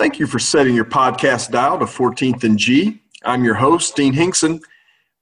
[0.00, 3.02] Thank you for setting your podcast dial to 14th and G.
[3.22, 4.58] I'm your host, Dean Hinkson.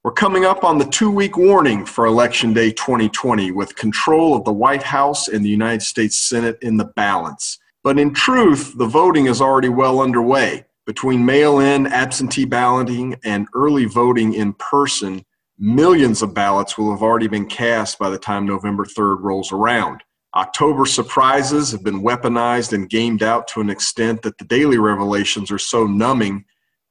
[0.04, 4.44] We're coming up on the two week warning for Election Day 2020 with control of
[4.44, 7.58] the White House and the United States Senate in the balance.
[7.82, 10.64] But in truth, the voting is already well underway.
[10.86, 15.24] Between mail in, absentee balloting, and early voting in person,
[15.58, 20.04] millions of ballots will have already been cast by the time November 3rd rolls around.
[20.36, 25.50] October surprises have been weaponized and gamed out to an extent that the daily revelations
[25.50, 26.44] are so numbing.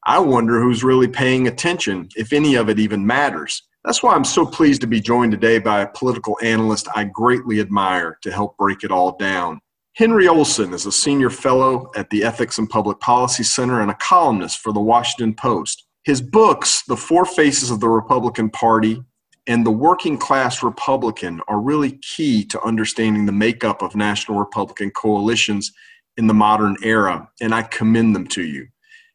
[0.06, 3.62] I wonder who's really paying attention, if any of it even matters.
[3.86, 7.60] That's why I'm so pleased to be joined today by a political analyst I greatly
[7.60, 9.62] admire to help break it all down.
[9.96, 13.96] Henry Olsen is a senior fellow at the Ethics and Public Policy Center and a
[13.96, 15.86] columnist for the Washington Post.
[16.04, 19.02] His books, The Four Faces of the Republican Party
[19.48, 24.92] and the working class Republican are really key to understanding the makeup of national Republican
[24.92, 25.72] coalitions
[26.18, 28.68] in the modern era, and I commend them to you.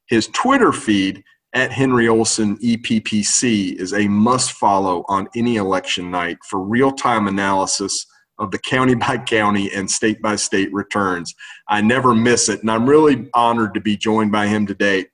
[0.06, 1.22] His Twitter feed
[1.54, 7.28] at Henry Olsen EPPC is a must follow on any election night for real time
[7.28, 8.06] analysis
[8.38, 11.34] of the county by county and state by state returns.
[11.68, 15.06] I never miss it, and I'm really honored to be joined by him today.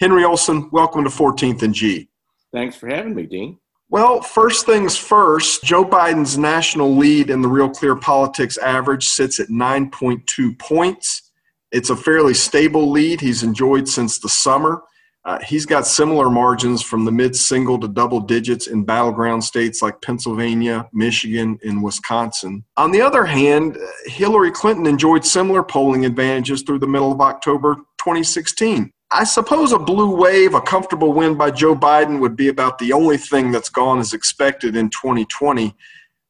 [0.00, 2.08] Henry Olsen, welcome to 14th and G.
[2.52, 3.58] Thanks for having me, Dean.
[3.94, 9.38] Well, first things first, Joe Biden's national lead in the Real Clear Politics average sits
[9.38, 11.30] at 9.2 points.
[11.70, 14.82] It's a fairly stable lead he's enjoyed since the summer.
[15.24, 19.80] Uh, he's got similar margins from the mid single to double digits in battleground states
[19.80, 22.64] like Pennsylvania, Michigan, and Wisconsin.
[22.76, 27.76] On the other hand, Hillary Clinton enjoyed similar polling advantages through the middle of October
[27.98, 28.90] 2016.
[29.14, 32.92] I suppose a blue wave, a comfortable win by Joe Biden would be about the
[32.92, 35.72] only thing that's gone as expected in 2020.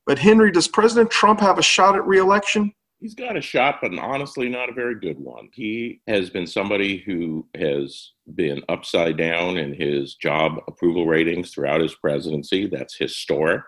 [0.04, 2.74] But Henry, does President Trump have a shot at reelection?
[3.00, 5.48] He's got a shot, but honestly, not a very good one.
[5.54, 11.80] He has been somebody who has been upside down in his job approval ratings throughout
[11.80, 12.66] his presidency.
[12.66, 13.62] That's historic.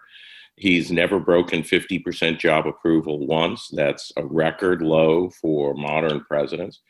[0.56, 3.70] He's never broken 50% job approval once.
[3.72, 6.82] That's a record low for modern presidents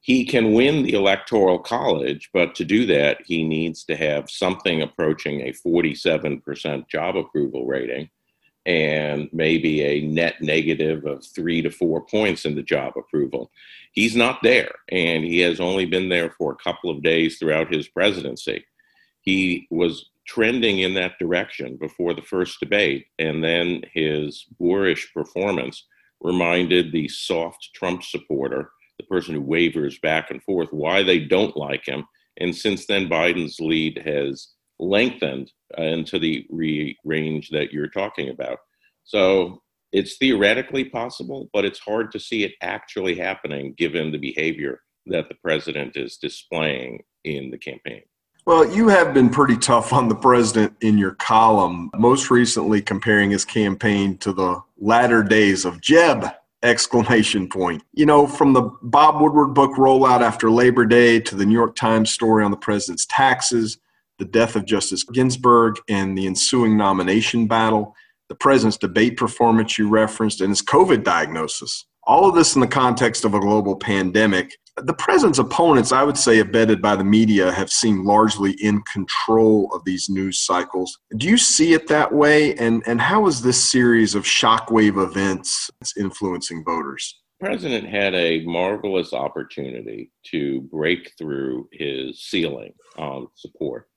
[0.00, 4.80] he can win the electoral college, but to do that, he needs to have something
[4.80, 8.08] approaching a 47% job approval rating
[8.66, 13.50] and maybe a net negative of three to four points in the job approval.
[13.92, 17.72] He's not there, and he has only been there for a couple of days throughout
[17.72, 18.66] his presidency.
[19.22, 25.86] He was trending in that direction before the first debate, and then his boorish performance
[26.20, 31.56] reminded the soft Trump supporter the person who wavers back and forth, why they don't
[31.56, 32.04] like him.
[32.38, 34.48] And since then, Biden's lead has
[34.78, 38.58] lengthened uh, into the re- range that you're talking about.
[39.04, 44.82] So it's theoretically possible, but it's hard to see it actually happening given the behavior
[45.06, 48.02] that the president is displaying in the campaign.
[48.46, 53.30] Well, you have been pretty tough on the president in your column, most recently comparing
[53.30, 56.24] his campaign to the latter days of Jeb
[56.62, 57.82] exclamation point.
[57.92, 61.76] You know, from the Bob Woodward book rollout after Labor Day to the New York
[61.76, 63.78] Times story on the president's taxes,
[64.18, 67.94] the death of Justice Ginsburg, and the ensuing nomination battle,
[68.28, 71.86] the president's debate performance you referenced, and his COVID diagnosis.
[72.04, 76.16] All of this in the context of a global pandemic the president's opponents, I would
[76.16, 80.98] say, abetted by the media, have seemed largely in control of these news cycles.
[81.16, 82.54] Do you see it that way?
[82.56, 87.20] And, and how is this series of shockwave events influencing voters?
[87.40, 93.88] The president had a marvelous opportunity to break through his ceiling on support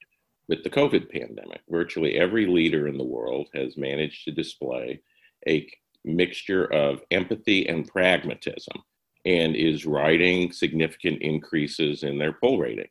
[0.47, 1.61] with the COVID pandemic.
[1.69, 5.01] Virtually every leader in the world has managed to display
[5.47, 5.67] a
[6.03, 8.83] mixture of empathy and pragmatism
[9.25, 12.87] and is riding significant increases in their poll rating.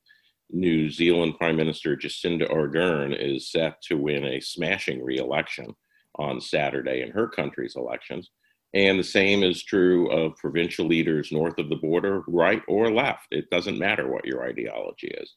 [0.51, 5.75] New Zealand Prime Minister Jacinda Ardern is set to win a smashing re-election
[6.17, 8.31] on Saturday in her country's elections.
[8.75, 13.27] And the same is true of provincial leaders north of the border, right or left.
[13.31, 15.35] It doesn't matter what your ideology is.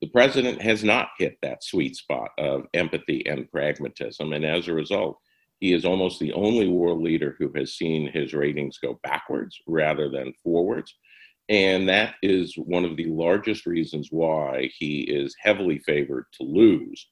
[0.00, 4.32] The president has not hit that sweet spot of empathy and pragmatism.
[4.32, 5.18] And as a result,
[5.60, 10.08] he is almost the only world leader who has seen his ratings go backwards rather
[10.08, 10.94] than forwards.
[11.48, 17.06] And that is one of the largest reasons why he is heavily favored to lose.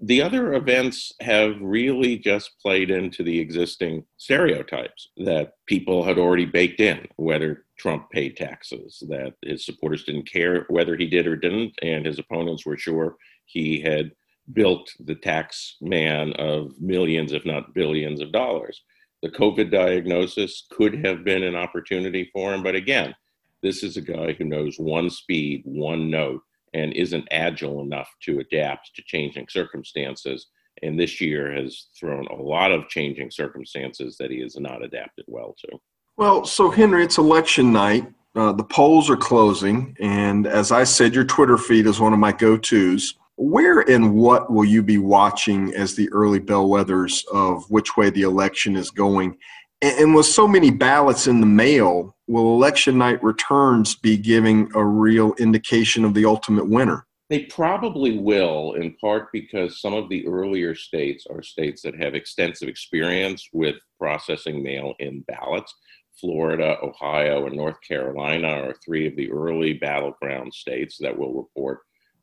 [0.00, 6.44] The other events have really just played into the existing stereotypes that people had already
[6.44, 11.36] baked in, whether Trump paid taxes, that his supporters didn't care whether he did or
[11.36, 13.16] didn't, and his opponents were sure
[13.46, 14.10] he had
[14.52, 18.82] built the tax man of millions, if not billions, of dollars.
[19.22, 23.14] The COVID diagnosis could have been an opportunity for him, but again,
[23.62, 26.42] This is a guy who knows one speed, one note,
[26.74, 30.46] and isn't agile enough to adapt to changing circumstances.
[30.82, 35.24] And this year has thrown a lot of changing circumstances that he has not adapted
[35.26, 35.78] well to.
[36.16, 38.06] Well, so Henry, it's election night.
[38.34, 39.96] Uh, the polls are closing.
[40.00, 43.14] And as I said, your Twitter feed is one of my go tos.
[43.36, 48.22] Where and what will you be watching as the early bellwethers of which way the
[48.22, 49.36] election is going?
[49.82, 54.82] And with so many ballots in the mail, will election night returns be giving a
[54.82, 57.06] real indication of the ultimate winner?
[57.28, 62.14] They probably will, in part because some of the earlier states are states that have
[62.14, 65.74] extensive experience with processing mail in ballots.
[66.18, 71.80] Florida, Ohio, and North Carolina are three of the early battleground states that will report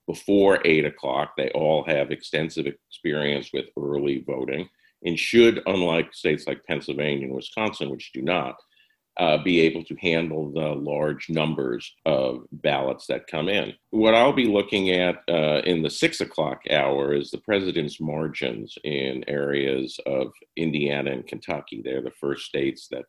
[0.07, 1.33] before 8 o'clock.
[1.37, 4.69] They all have extensive experience with early voting
[5.03, 8.55] and should, unlike states like Pennsylvania and Wisconsin, which do not,
[9.17, 13.73] uh, be able to handle the large numbers of ballots that come in.
[13.91, 18.75] What I'll be looking at uh, in the six o'clock hour is the president's margins
[18.83, 21.81] in areas of Indiana and Kentucky.
[21.83, 23.05] They're the first states that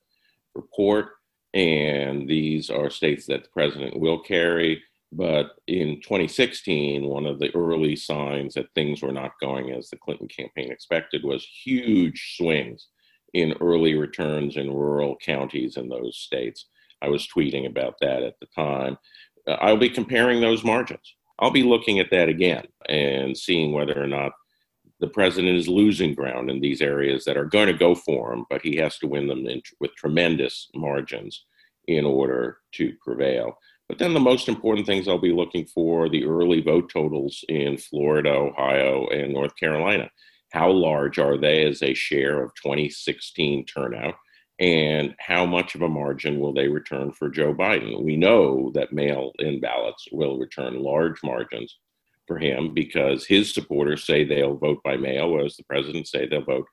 [0.54, 1.06] report,
[1.54, 4.82] and these are states that the president will carry.
[5.16, 9.96] But in 2016, one of the early signs that things were not going as the
[9.96, 12.88] Clinton campaign expected was huge swings
[13.32, 16.66] in early returns in rural counties in those states.
[17.00, 18.98] I was tweeting about that at the time.
[19.46, 21.14] Uh, I'll be comparing those margins.
[21.38, 24.32] I'll be looking at that again and seeing whether or not
[24.98, 28.46] the president is losing ground in these areas that are going to go for him,
[28.50, 31.44] but he has to win them in, with tremendous margins
[31.86, 33.58] in order to prevail.
[33.88, 37.76] But then the most important things I'll be looking for the early vote totals in
[37.76, 40.10] Florida, Ohio, and North Carolina.
[40.52, 44.14] How large are they as a share of 2016 turnout?
[44.60, 48.02] And how much of a margin will they return for Joe Biden?
[48.04, 51.76] We know that mail in ballots will return large margins
[52.26, 56.44] for him because his supporters say they'll vote by mail, whereas the president say they'll
[56.44, 56.66] vote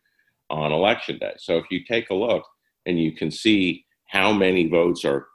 [0.49, 1.33] on election day.
[1.39, 2.45] So if you take a look
[2.85, 5.27] and you can see how many votes are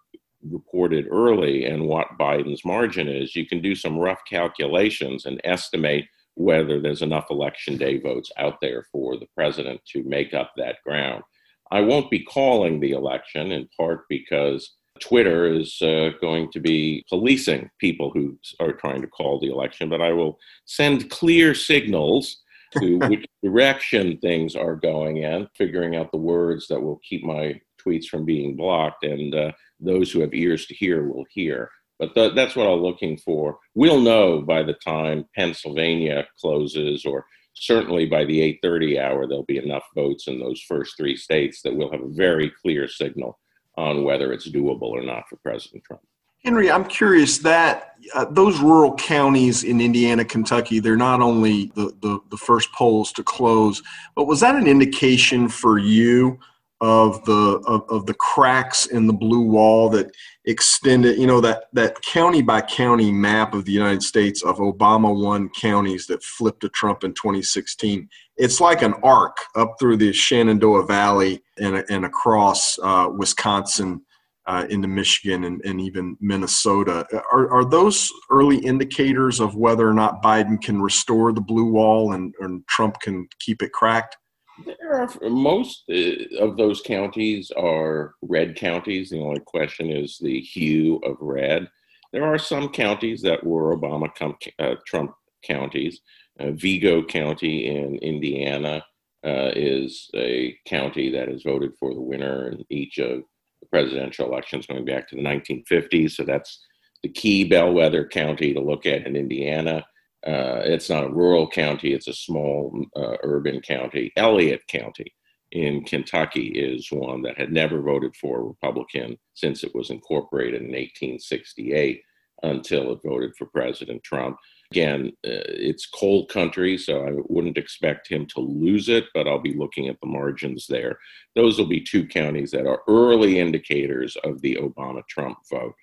[0.51, 6.07] reported early and what Biden's margin is, you can do some rough calculations and estimate
[6.35, 10.77] whether there's enough election day votes out there for the president to make up that
[10.85, 11.23] ground.
[11.71, 17.05] I won't be calling the election in part because Twitter is uh, going to be
[17.09, 22.43] policing people who are trying to call the election, but I will send clear signals
[22.79, 27.61] to which direction things are going in, figuring out the words that will keep my
[27.87, 31.71] tweets from being blocked, and uh, those who have ears to hear will hear.
[31.99, 33.59] But th- that's what I'm looking for.
[33.75, 37.25] We'll know by the time Pennsylvania closes, or
[37.55, 41.75] certainly by the 8:30 hour, there'll be enough votes in those first three states that
[41.75, 43.39] we'll have a very clear signal
[43.77, 46.03] on whether it's doable or not for President Trump.
[46.45, 51.93] Henry, I'm curious that uh, those rural counties in Indiana, Kentucky, they're not only the,
[52.01, 53.83] the, the first polls to close,
[54.15, 56.39] but was that an indication for you
[56.81, 60.15] of the of, of the cracks in the blue wall that
[60.45, 65.15] extended you know that that county by county map of the united states of obama
[65.15, 68.07] won counties that flipped to trump in 2016
[68.37, 74.03] it's like an arc up through the shenandoah valley and, and across uh, wisconsin
[74.47, 77.07] uh, into michigan and, and even minnesota.
[77.33, 82.13] Are, are those early indicators of whether or not biden can restore the blue wall
[82.13, 84.19] and, and trump can keep it cracked
[84.65, 89.11] there are most uh, of those counties are red counties.
[89.11, 91.69] The only question is the hue of red.
[92.13, 94.11] There are some counties that were Obama
[94.59, 96.01] uh, Trump counties.
[96.39, 98.85] Uh, Vigo County in Indiana
[99.25, 103.23] uh, is a county that has voted for the winner in each of
[103.61, 106.13] the presidential elections going back to the 1950s.
[106.13, 106.65] So that's
[107.03, 109.85] the key bellwether county to look at in Indiana.
[110.27, 114.13] Uh, it's not a rural county, it's a small uh, urban county.
[114.17, 115.15] Elliott County
[115.53, 120.63] in Kentucky is one that had never voted for a Republican since it was incorporated
[120.63, 122.03] in 1868
[122.43, 124.37] until it voted for President Trump.
[124.73, 129.39] Again, uh, it's coal country, so I wouldn't expect him to lose it, but I'll
[129.39, 130.99] be looking at the margins there.
[131.37, 135.75] Those will be two counties that are early indicators of the Obama Trump vote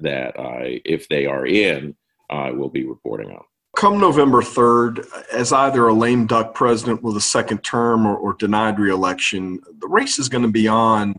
[0.00, 1.94] that I, if they are in,
[2.30, 3.44] I will be reporting on
[3.82, 8.32] come November 3rd, as either a lame duck president with a second term or, or
[8.34, 11.16] denied reelection, the race is going to be on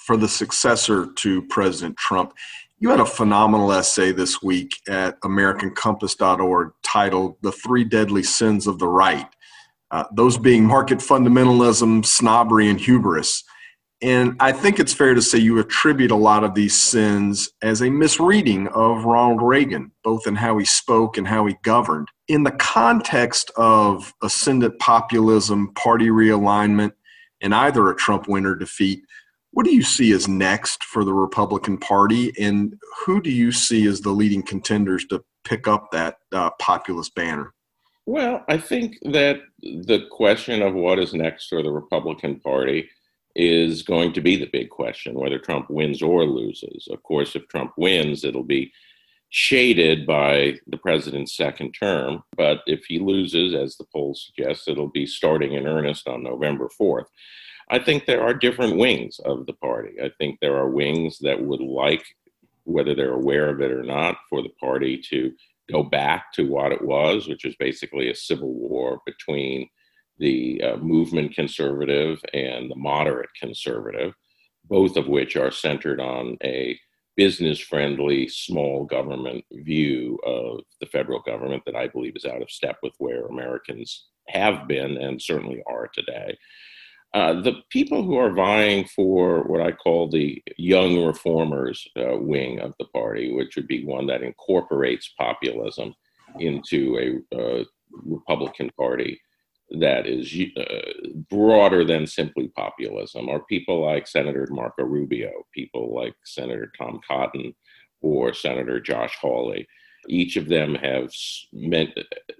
[0.00, 2.34] for the successor to President Trump.
[2.80, 8.80] You had a phenomenal essay this week at AmericanCompass.org titled The Three Deadly Sins of
[8.80, 9.28] the Right,
[9.92, 13.44] uh, those being market fundamentalism, snobbery, and hubris.
[14.02, 17.82] And I think it's fair to say you attribute a lot of these sins as
[17.82, 22.08] a misreading of Ronald Reagan, both in how he spoke and how he governed.
[22.26, 26.92] In the context of ascendant populism, party realignment,
[27.42, 29.02] and either a Trump win or defeat,
[29.50, 33.86] what do you see as next for the Republican Party, and who do you see
[33.86, 37.52] as the leading contenders to pick up that uh, populist banner?
[38.06, 42.88] Well, I think that the question of what is next for the Republican Party
[43.36, 46.88] is going to be the big question, whether Trump wins or loses.
[46.90, 48.72] Of course, if Trump wins, it'll be
[49.30, 52.22] shaded by the president's second term.
[52.36, 56.68] But if he loses, as the polls suggest, it'll be starting in earnest on November
[56.80, 57.06] 4th.
[57.70, 60.00] I think there are different wings of the party.
[60.02, 62.04] I think there are wings that would like,
[62.64, 65.32] whether they're aware of it or not, for the party to
[65.70, 69.68] go back to what it was, which is basically a civil war between
[70.20, 74.14] the uh, movement conservative and the moderate conservative,
[74.64, 76.78] both of which are centered on a
[77.16, 82.50] business friendly small government view of the federal government that I believe is out of
[82.50, 86.38] step with where Americans have been and certainly are today.
[87.12, 92.60] Uh, the people who are vying for what I call the young reformers uh, wing
[92.60, 95.92] of the party, which would be one that incorporates populism
[96.38, 97.64] into a uh,
[98.04, 99.20] Republican Party
[99.78, 106.14] that is uh, broader than simply populism, are people like Senator Marco Rubio, people like
[106.24, 107.54] Senator Tom Cotton,
[108.00, 109.66] or Senator Josh Hawley
[110.08, 111.10] each of them have
[111.52, 111.90] meant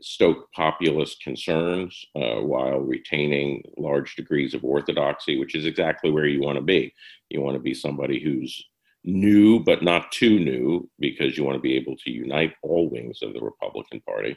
[0.00, 6.40] stoked populist concerns uh, while retaining large degrees of orthodoxy, which is exactly where you
[6.40, 6.92] want to be.
[7.28, 8.66] You want to be somebody who's
[9.04, 13.20] new but not too new because you want to be able to unite all wings
[13.22, 14.36] of the Republican Party.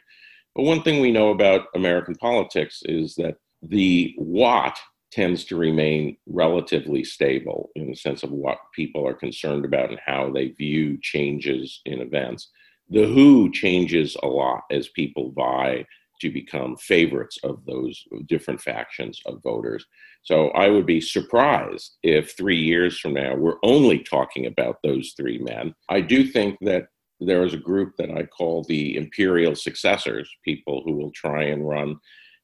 [0.55, 4.77] But one thing we know about American politics is that the what
[5.11, 9.99] tends to remain relatively stable in the sense of what people are concerned about and
[10.03, 12.49] how they view changes in events.
[12.89, 15.85] The Who changes a lot as people vie
[16.21, 19.85] to become favorites of those different factions of voters.
[20.23, 25.13] So I would be surprised if three years from now we're only talking about those
[25.17, 25.75] three men.
[25.89, 26.87] I do think that
[27.25, 31.67] there is a group that I call the imperial successors, people who will try and
[31.67, 31.97] run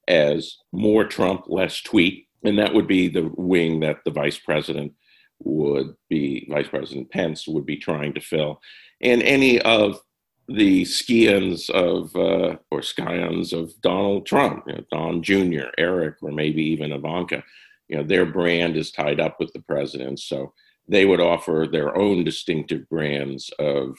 [0.08, 2.28] as more Trump, less tweet.
[2.44, 4.94] And that would be the wing that the vice president
[5.40, 8.62] would be, Vice President Pence would be trying to fill.
[9.02, 10.00] And any of
[10.50, 16.32] the skians of uh, or scions of Donald Trump, you know, Don Jr., Eric, or
[16.32, 17.44] maybe even Ivanka.
[17.88, 20.54] You know, their brand is tied up with the president, so
[20.88, 23.96] they would offer their own distinctive brands of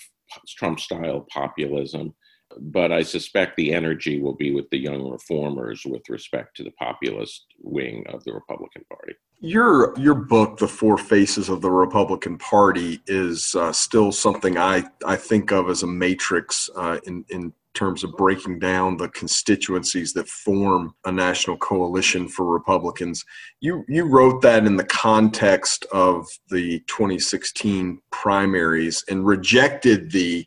[0.49, 2.15] Trump-style populism.
[2.59, 6.73] But I suspect the energy will be with the young reformers with respect to the
[6.73, 9.15] populist wing of the Republican Party.
[9.39, 14.85] Your your book, The Four Faces of the Republican Party, is uh, still something I,
[15.07, 20.13] I think of as a matrix uh, in in terms of breaking down the constituencies
[20.13, 23.25] that form a national coalition for Republicans.
[23.61, 30.47] You you wrote that in the context of the 2016 primaries and rejected the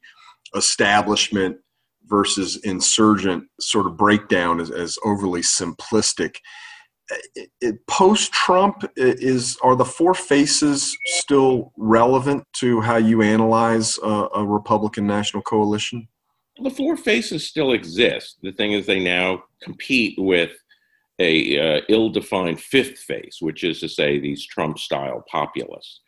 [0.56, 1.58] establishment
[2.06, 6.36] versus insurgent sort of breakdown as, as overly simplistic
[7.88, 14.46] post Trump is are the four faces still relevant to how you analyze a, a,
[14.46, 16.08] Republican national coalition?
[16.62, 18.38] The four faces still exist.
[18.42, 20.52] The thing is, they now compete with
[21.20, 26.02] a uh, ill-defined fifth face, which is to say these Trump-style populists.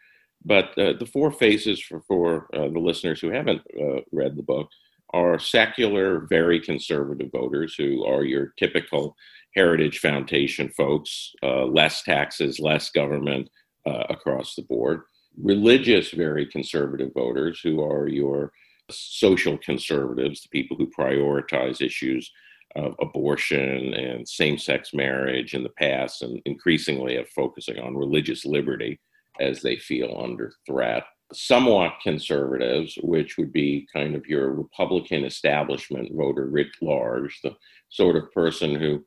[0.43, 4.43] But uh, the four faces for, for uh, the listeners who haven't uh, read the
[4.43, 4.69] book
[5.13, 9.15] are secular, very conservative voters who are your typical
[9.55, 13.49] Heritage Foundation folks, uh, less taxes, less government
[13.87, 15.01] uh, across the board.
[15.37, 18.51] Religious, very conservative voters who are your
[18.89, 22.31] social conservatives, the people who prioritize issues
[22.75, 28.45] of abortion and same sex marriage in the past, and increasingly are focusing on religious
[28.45, 28.99] liberty
[29.39, 31.03] as they feel under threat.
[31.33, 37.55] Somewhat conservatives, which would be kind of your Republican establishment voter writ large, the
[37.89, 39.03] sort of person who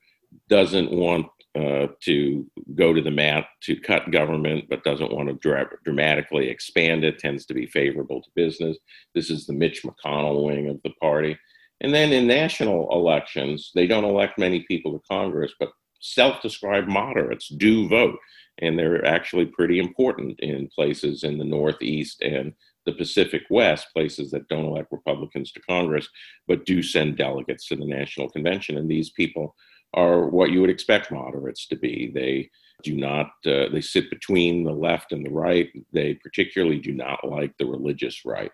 [0.49, 5.35] doesn't want uh, to go to the mat to cut government, but doesn't want to
[5.35, 8.77] dra- dramatically expand it, tends to be favorable to business.
[9.15, 11.39] This is the Mitch McConnell wing of the party.
[11.81, 16.89] And then in national elections, they don't elect many people to Congress, but self described
[16.89, 18.19] moderates do vote.
[18.61, 22.53] And they're actually pretty important in places in the Northeast and
[22.87, 26.09] the Pacific West, places that don't elect Republicans to Congress,
[26.47, 28.79] but do send delegates to the National Convention.
[28.79, 29.55] And these people
[29.95, 32.11] are what you would expect moderates to be.
[32.15, 32.51] They
[32.83, 35.69] do not, uh, they sit between the left and the right.
[35.93, 38.53] They particularly do not like the religious right.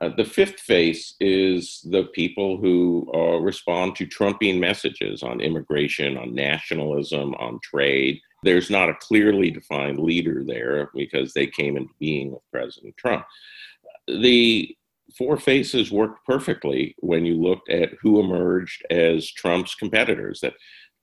[0.00, 6.16] Uh, the fifth face is the people who uh, respond to Trumpian messages on immigration,
[6.18, 8.20] on nationalism, on trade.
[8.42, 13.24] There's not a clearly defined leader there because they came into being with President Trump.
[14.06, 14.76] The
[15.16, 20.40] four faces worked perfectly when you looked at who emerged as Trump's competitors.
[20.40, 20.54] That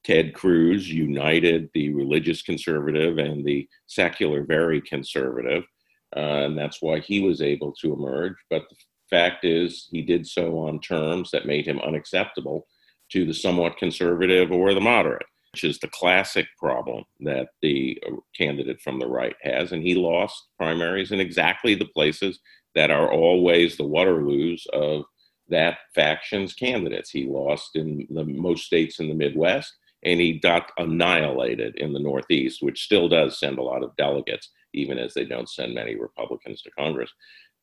[0.03, 5.63] Ted Cruz united the religious conservative and the secular very conservative.
[6.15, 8.34] Uh, and that's why he was able to emerge.
[8.50, 8.75] But the
[9.10, 12.67] fact is, he did so on terms that made him unacceptable
[13.12, 18.15] to the somewhat conservative or the moderate, which is the classic problem that the uh,
[18.36, 19.72] candidate from the right has.
[19.72, 22.39] And he lost primaries in exactly the places
[22.75, 25.04] that are always the Waterloos of
[25.50, 27.10] that faction's candidates.
[27.10, 29.74] He lost in the most states in the Midwest,
[30.04, 34.50] and he got annihilated in the Northeast, which still does send a lot of delegates,
[34.74, 37.12] even as they don't send many Republicans to Congress.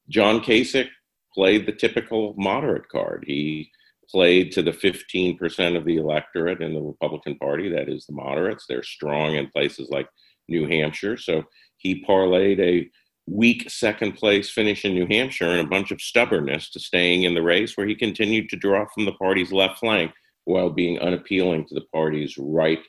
[0.08, 0.88] John Kasich
[1.34, 3.24] played the typical moderate card.
[3.26, 3.70] He
[4.10, 8.64] played to the 15% of the electorate in the Republican Party, that is the moderates.
[8.66, 10.08] They're strong in places like
[10.48, 11.16] New Hampshire.
[11.16, 11.44] So
[11.76, 12.90] he parlayed a
[13.30, 17.34] weak second place finish in New Hampshire and a bunch of stubbornness to staying in
[17.34, 20.12] the race, where he continued to draw from the party's left flank
[20.44, 22.80] while being unappealing to the party's right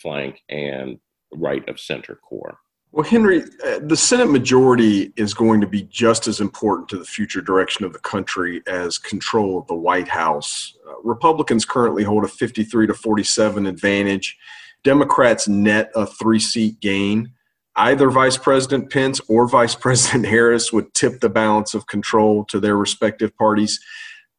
[0.00, 0.98] flank and
[1.32, 2.58] right of center core.
[2.92, 7.04] Well, Henry, uh, the Senate majority is going to be just as important to the
[7.04, 10.76] future direction of the country as control of the White House.
[10.86, 14.36] Uh, Republicans currently hold a 53 to 47 advantage.
[14.82, 17.32] Democrats net a three seat gain
[17.80, 22.60] either Vice President Pence or Vice President Harris would tip the balance of control to
[22.60, 23.80] their respective parties.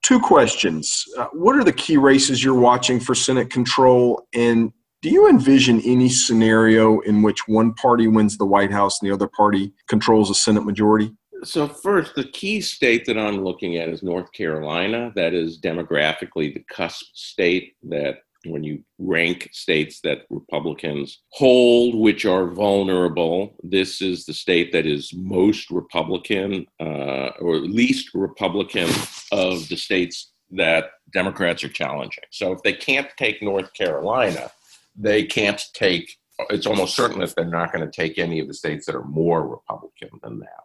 [0.03, 1.05] Two questions.
[1.17, 4.27] Uh, what are the key races you're watching for Senate control?
[4.33, 4.71] And
[5.01, 9.13] do you envision any scenario in which one party wins the White House and the
[9.13, 11.11] other party controls a Senate majority?
[11.43, 15.11] So, first, the key state that I'm looking at is North Carolina.
[15.15, 22.25] That is demographically the cusp state that when you rank states that Republicans hold, which
[22.25, 28.89] are vulnerable, this is the state that is most Republican uh, or least Republican
[29.31, 32.23] of the states that Democrats are challenging.
[32.31, 34.51] So if they can't take North Carolina,
[34.95, 36.17] they can't take,
[36.49, 39.05] it's almost certain that they're not going to take any of the states that are
[39.05, 40.63] more Republican than that.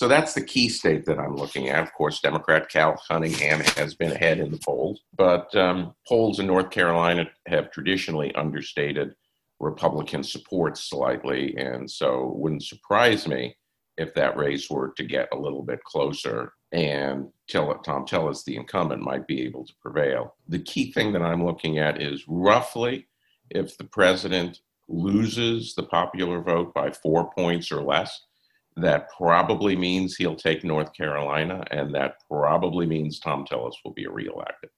[0.00, 1.82] So that's the key state that I'm looking at.
[1.82, 6.46] Of course, Democrat Cal Cunningham has been ahead in the polls, but um, polls in
[6.46, 9.14] North Carolina have traditionally understated
[9.58, 13.54] Republican support slightly, and so it wouldn't surprise me
[13.98, 19.02] if that race were to get a little bit closer and Thom Tillis, the incumbent,
[19.02, 20.34] might be able to prevail.
[20.48, 23.06] The key thing that I'm looking at is roughly
[23.50, 28.18] if the president loses the popular vote by four points or less,
[28.82, 34.06] that probably means he'll take North Carolina, and that probably means Thom Tillis will be
[34.06, 34.70] reelected.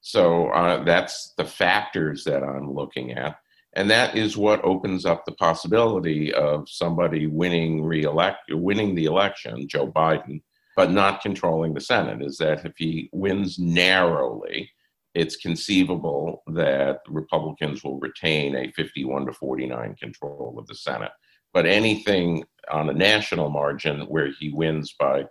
[0.00, 3.36] So uh, that's the factors that I'm looking at.
[3.74, 9.66] And that is what opens up the possibility of somebody winning reelect winning the election,
[9.66, 10.42] Joe Biden,
[10.76, 12.20] but not controlling the Senate.
[12.22, 14.70] Is that if he wins narrowly,
[15.14, 21.12] it's conceivable that Republicans will retain a 51 to 49 control of the Senate.
[21.52, 25.26] But anything on a national margin where he wins by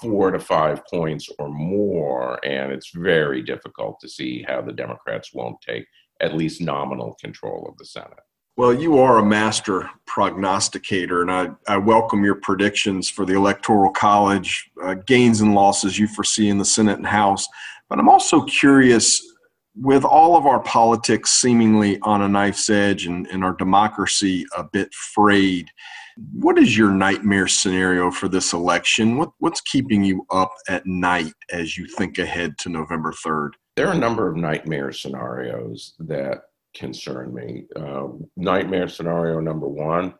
[0.00, 5.32] four to five points or more, and it's very difficult to see how the Democrats
[5.34, 5.86] won't take
[6.20, 8.20] at least nominal control of the Senate.
[8.56, 13.90] Well, you are a master prognosticator, and I, I welcome your predictions for the Electoral
[13.90, 17.48] College, uh, gains and losses you foresee in the Senate and House.
[17.88, 19.22] But I'm also curious
[19.74, 24.64] with all of our politics seemingly on a knife's edge and, and our democracy a
[24.64, 25.68] bit frayed,
[26.34, 29.16] what is your nightmare scenario for this election?
[29.16, 33.50] What, what's keeping you up at night as you think ahead to November 3rd?
[33.76, 36.42] There are a number of nightmare scenarios that
[36.74, 37.64] concern me.
[37.74, 40.14] Uh, nightmare scenario number one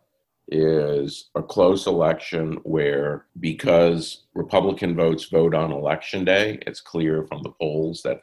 [0.49, 7.43] is a close election where, because Republican votes vote on election day, it's clear from
[7.43, 8.23] the polls that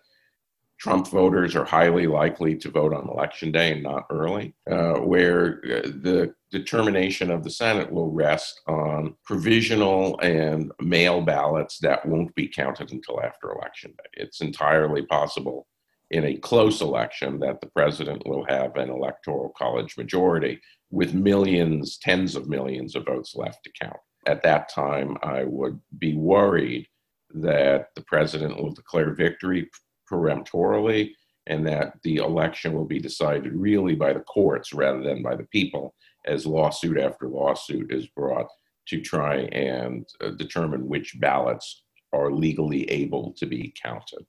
[0.80, 5.60] Trump voters are highly likely to vote on election day and not early, uh, where
[5.66, 12.34] uh, the determination of the Senate will rest on provisional and mail ballots that won't
[12.34, 14.24] be counted until after election day.
[14.24, 15.68] It's entirely possible
[16.12, 20.60] in a close election that the president will have an electoral college majority
[20.92, 24.00] with millions, tens of millions of votes left to count.
[24.26, 26.88] At that time, I would be worried
[27.32, 29.70] that the president will declare victory
[30.10, 31.16] peremptorily
[31.48, 35.46] and that the election will be decided really by the courts rather than by the
[35.46, 35.96] people,
[36.26, 38.48] as lawsuit after lawsuit is brought
[38.88, 44.26] to try and uh, determine which ballots are legally able to be counted.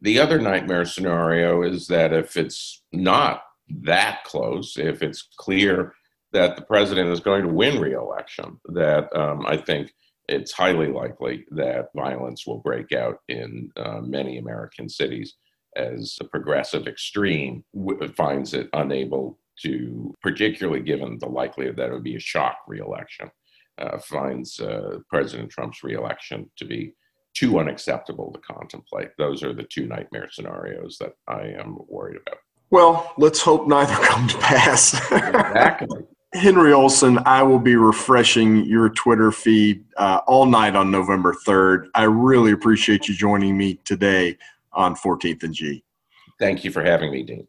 [0.00, 3.42] The other nightmare scenario is that if it's not
[3.82, 5.94] that close, if it's clear
[6.32, 9.92] that the president is going to win re-election, that um, I think
[10.28, 15.34] it's highly likely that violence will break out in uh, many American cities
[15.76, 21.92] as the progressive extreme w- finds it unable to, particularly given the likelihood that it
[21.92, 23.30] would be a shock reelection,
[23.78, 26.92] uh, finds uh, President Trump's reelection to be
[27.34, 29.10] too unacceptable to contemplate.
[29.18, 32.38] Those are the two nightmare scenarios that I am worried about.
[32.70, 34.94] Well, let's hope neither come to pass.
[35.10, 36.02] exactly.
[36.34, 41.88] Henry Olsen, I will be refreshing your Twitter feed uh, all night on November 3rd.
[41.94, 44.36] I really appreciate you joining me today
[44.72, 45.82] on 14th and G.
[46.38, 47.48] Thank you for having me, Dean.